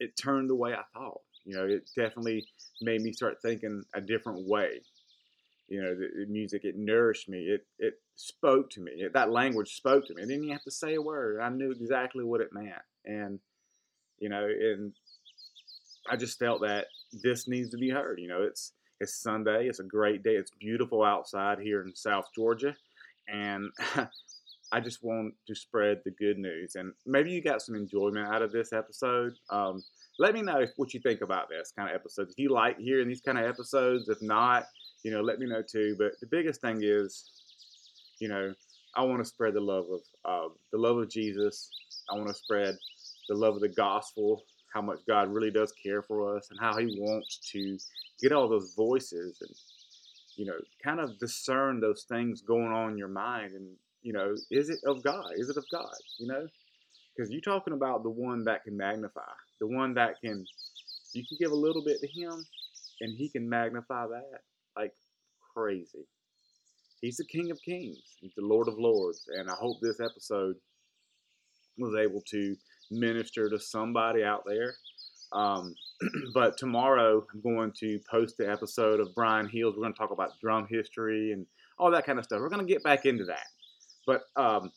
it 0.00 0.16
turned 0.16 0.48
the 0.48 0.54
way 0.54 0.72
I 0.72 0.82
thought. 0.94 1.20
You 1.44 1.56
know, 1.58 1.66
it 1.66 1.90
definitely 1.94 2.46
made 2.80 3.02
me 3.02 3.12
start 3.12 3.42
thinking 3.42 3.84
a 3.94 4.00
different 4.00 4.48
way. 4.48 4.80
You 5.68 5.82
know, 5.82 5.94
the, 5.94 6.08
the 6.20 6.26
music 6.26 6.64
it 6.64 6.76
nourished 6.78 7.28
me. 7.28 7.40
It 7.40 7.66
it 7.78 8.00
spoke 8.14 8.70
to 8.70 8.80
me. 8.80 8.92
It, 8.92 9.12
that 9.12 9.30
language 9.30 9.76
spoke 9.76 10.06
to 10.06 10.14
me. 10.14 10.22
I 10.22 10.24
didn't 10.24 10.44
even 10.44 10.52
have 10.54 10.64
to 10.64 10.70
say 10.70 10.94
a 10.94 11.02
word. 11.02 11.40
I 11.42 11.50
knew 11.50 11.70
exactly 11.70 12.24
what 12.24 12.40
it 12.40 12.54
meant, 12.54 12.72
and 13.06 13.38
you 14.18 14.28
know, 14.28 14.46
and 14.46 14.92
I 16.08 16.16
just 16.16 16.38
felt 16.38 16.62
that 16.62 16.86
this 17.22 17.48
needs 17.48 17.70
to 17.70 17.76
be 17.76 17.90
heard. 17.90 18.18
You 18.20 18.28
know, 18.28 18.42
it's 18.42 18.72
it's 19.00 19.22
Sunday. 19.22 19.66
It's 19.68 19.80
a 19.80 19.84
great 19.84 20.22
day. 20.22 20.36
It's 20.36 20.52
beautiful 20.58 21.02
outside 21.02 21.58
here 21.58 21.82
in 21.82 21.94
South 21.94 22.26
Georgia, 22.34 22.74
and 23.28 23.70
I 24.72 24.80
just 24.80 25.02
want 25.02 25.34
to 25.46 25.54
spread 25.54 26.00
the 26.04 26.10
good 26.10 26.38
news. 26.38 26.74
And 26.74 26.92
maybe 27.04 27.30
you 27.30 27.42
got 27.42 27.62
some 27.62 27.74
enjoyment 27.74 28.28
out 28.28 28.42
of 28.42 28.52
this 28.52 28.72
episode. 28.72 29.34
Um, 29.50 29.82
let 30.18 30.34
me 30.34 30.42
know 30.42 30.66
what 30.76 30.94
you 30.94 31.00
think 31.00 31.20
about 31.20 31.48
this 31.48 31.72
kind 31.76 31.88
of 31.88 31.94
episodes. 31.94 32.32
If 32.32 32.38
you 32.38 32.52
like 32.52 32.78
hearing 32.78 33.08
these 33.08 33.20
kind 33.20 33.38
of 33.38 33.44
episodes, 33.44 34.08
if 34.08 34.20
not, 34.22 34.64
you 35.04 35.10
know, 35.10 35.20
let 35.20 35.38
me 35.38 35.46
know 35.46 35.62
too. 35.62 35.94
But 35.98 36.12
the 36.20 36.26
biggest 36.26 36.60
thing 36.60 36.80
is, 36.82 37.24
you 38.18 38.28
know, 38.28 38.52
I 38.96 39.04
want 39.04 39.18
to 39.18 39.24
spread 39.24 39.54
the 39.54 39.60
love 39.60 39.86
of 39.90 40.00
uh, 40.24 40.48
the 40.72 40.78
love 40.78 40.96
of 40.96 41.10
Jesus. 41.10 41.68
I 42.10 42.16
want 42.16 42.28
to 42.28 42.34
spread 42.34 42.76
the 43.28 43.34
love 43.34 43.54
of 43.54 43.60
the 43.60 43.68
gospel, 43.68 44.42
how 44.72 44.82
much 44.82 45.00
God 45.06 45.32
really 45.32 45.50
does 45.50 45.72
care 45.72 46.02
for 46.02 46.36
us, 46.36 46.48
and 46.50 46.60
how 46.60 46.76
He 46.76 46.86
wants 46.98 47.38
to 47.52 47.78
get 48.20 48.32
all 48.32 48.48
those 48.48 48.74
voices 48.74 49.38
and 49.40 49.50
you 50.36 50.46
know 50.46 50.58
kind 50.82 51.00
of 51.00 51.18
discern 51.18 51.80
those 51.80 52.04
things 52.08 52.42
going 52.42 52.72
on 52.72 52.92
in 52.92 52.98
your 52.98 53.08
mind 53.08 53.52
and 53.52 53.68
you 54.02 54.12
know 54.12 54.34
is 54.50 54.68
it 54.70 54.78
of 54.86 55.02
god? 55.02 55.26
Is 55.36 55.48
it 55.48 55.56
of 55.56 55.64
god? 55.70 55.94
You 56.18 56.28
know? 56.28 56.46
Because 57.16 57.30
you're 57.30 57.40
talking 57.40 57.72
about 57.72 58.02
the 58.02 58.10
one 58.10 58.44
that 58.44 58.62
can 58.64 58.76
magnify 58.76 59.22
the 59.60 59.66
one 59.66 59.94
that 59.94 60.20
can 60.22 60.44
you 61.14 61.24
can 61.26 61.38
give 61.40 61.52
a 61.52 61.56
little 61.56 61.82
bit 61.82 61.98
to 62.00 62.06
him 62.06 62.44
and 63.00 63.16
he 63.16 63.28
can 63.28 63.48
magnify 63.48 64.06
that 64.06 64.40
like 64.76 64.92
crazy. 65.54 66.06
He's 67.00 67.16
the 67.16 67.24
king 67.24 67.50
of 67.50 67.60
kings. 67.62 68.16
He's 68.20 68.34
the 68.36 68.44
lord 68.44 68.68
of 68.68 68.78
lords. 68.78 69.28
And 69.36 69.50
i 69.50 69.54
hope 69.54 69.78
this 69.80 70.00
episode 70.00 70.56
was 71.78 71.94
able 71.94 72.22
to 72.30 72.56
minister 72.90 73.48
to 73.48 73.58
somebody 73.58 74.22
out 74.22 74.44
there 74.46 74.74
um, 75.32 75.74
but 76.34 76.56
tomorrow 76.56 77.24
I'm 77.32 77.40
going 77.40 77.72
to 77.80 77.98
post 78.10 78.36
the 78.38 78.50
episode 78.50 79.00
of 79.00 79.14
Brian 79.14 79.48
Heels. 79.48 79.74
We're 79.76 79.82
going 79.82 79.94
to 79.94 79.98
talk 79.98 80.10
about 80.10 80.38
drum 80.40 80.66
history 80.68 81.32
and 81.32 81.46
all 81.78 81.90
that 81.90 82.06
kind 82.06 82.18
of 82.18 82.24
stuff. 82.24 82.40
We're 82.40 82.48
going 82.48 82.66
to 82.66 82.72
get 82.72 82.82
back 82.82 83.06
into 83.06 83.24
that. 83.24 83.46
But 84.06 84.22
um, 84.36 84.70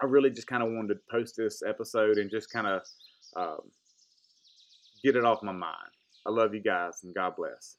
I 0.00 0.06
really 0.06 0.30
just 0.30 0.46
kind 0.46 0.62
of 0.62 0.70
wanted 0.70 0.94
to 0.94 1.00
post 1.10 1.36
this 1.36 1.62
episode 1.66 2.18
and 2.18 2.30
just 2.30 2.52
kind 2.52 2.66
of 2.66 2.82
um, 3.36 3.70
get 5.02 5.16
it 5.16 5.24
off 5.24 5.42
my 5.42 5.52
mind. 5.52 5.74
I 6.26 6.30
love 6.30 6.54
you 6.54 6.60
guys 6.60 7.00
and 7.02 7.14
God 7.14 7.34
bless. 7.36 7.76